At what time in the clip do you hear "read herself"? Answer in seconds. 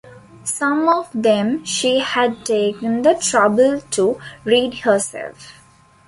4.43-5.63